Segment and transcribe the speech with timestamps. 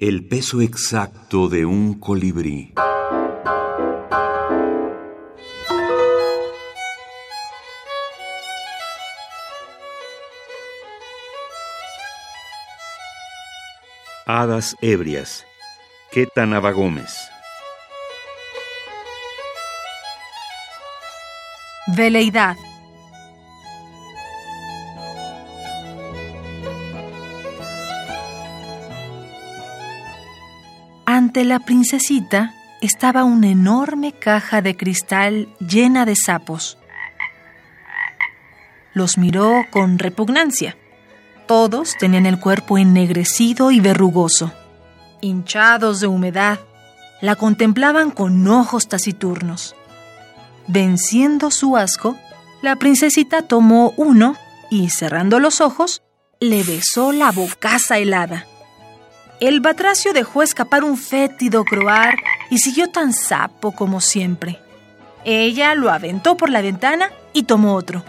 [0.00, 2.72] El peso exacto de un colibrí.
[14.24, 15.44] Hadas ebrias.
[16.12, 17.28] Ketanaba Gómez.
[21.88, 22.56] Veleidad.
[31.18, 36.78] Ante la princesita estaba una enorme caja de cristal llena de sapos.
[38.94, 40.76] Los miró con repugnancia.
[41.48, 44.52] Todos tenían el cuerpo ennegrecido y verrugoso.
[45.20, 46.60] Hinchados de humedad,
[47.20, 49.74] la contemplaban con ojos taciturnos.
[50.68, 52.16] Venciendo su asco,
[52.62, 54.36] la princesita tomó uno
[54.70, 56.00] y, cerrando los ojos,
[56.38, 58.46] le besó la bocaza helada.
[59.40, 62.16] El batracio dejó escapar un fétido croar
[62.50, 64.58] y siguió tan sapo como siempre.
[65.24, 68.02] Ella lo aventó por la ventana y tomó otro.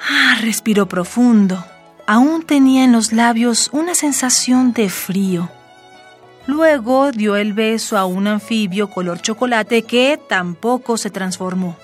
[0.00, 1.62] Ah, respiró profundo.
[2.06, 5.50] Aún tenía en los labios una sensación de frío.
[6.46, 11.76] Luego dio el beso a un anfibio color chocolate que tampoco se transformó.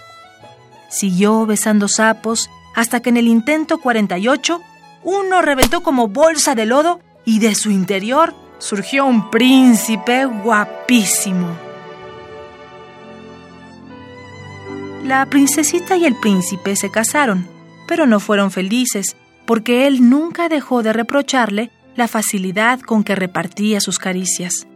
[0.89, 4.61] Siguió besando sapos hasta que en el intento 48
[5.03, 11.49] uno reventó como bolsa de lodo y de su interior surgió un príncipe guapísimo.
[15.05, 17.47] La princesita y el príncipe se casaron,
[17.87, 23.81] pero no fueron felices, porque él nunca dejó de reprocharle la facilidad con que repartía
[23.81, 24.67] sus caricias.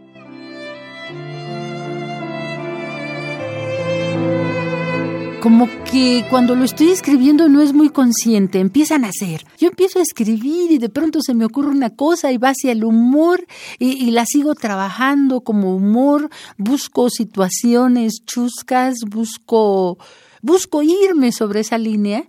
[5.48, 9.46] Como que cuando lo estoy escribiendo no es muy consciente, empiezan a hacer.
[9.56, 12.70] Yo empiezo a escribir y de pronto se me ocurre una cosa y va hacia
[12.70, 13.46] el humor
[13.78, 19.96] y, y la sigo trabajando como humor, busco situaciones chuscas, busco,
[20.42, 22.28] busco irme sobre esa línea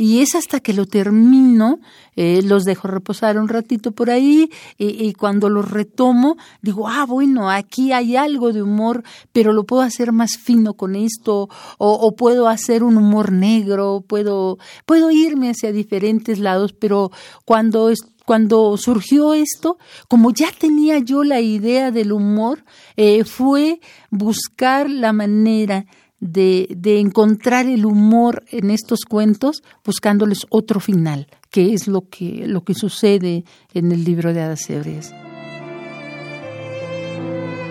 [0.00, 1.78] y es hasta que lo termino,
[2.16, 7.50] eh, los dejo reposar un ratito por ahí y, cuando los retomo digo, ah, bueno,
[7.50, 12.48] aquí hay algo de humor, pero lo puedo hacer más fino con esto o, puedo
[12.48, 14.56] hacer un humor negro, puedo,
[14.86, 17.10] puedo irme hacia diferentes lados, pero
[17.44, 17.92] cuando
[18.24, 19.76] cuando surgió esto,
[20.08, 22.64] como ya tenía yo la idea del humor,
[22.96, 23.80] eh, fue
[24.10, 25.84] buscar la manera
[26.20, 32.44] de, de, encontrar el humor en estos cuentos buscándoles otro final, que es lo que,
[32.46, 35.14] lo que sucede en el libro de Hadas Ebrias.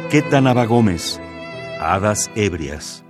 [0.09, 1.19] Ketanaba Gómez,
[1.79, 3.03] Hadas Ebrias.